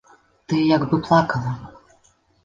[0.53, 1.53] Ты як бы плакала?